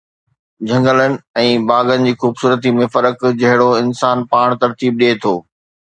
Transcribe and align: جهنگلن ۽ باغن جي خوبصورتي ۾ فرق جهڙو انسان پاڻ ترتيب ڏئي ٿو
جهنگلن 0.69 1.17
۽ 1.41 1.51
باغن 1.73 2.09
جي 2.09 2.15
خوبصورتي 2.25 2.73
۾ 2.81 2.91
فرق 2.97 3.29
جهڙو 3.45 3.71
انسان 3.87 4.29
پاڻ 4.35 4.61
ترتيب 4.65 5.03
ڏئي 5.05 5.25
ٿو 5.27 5.41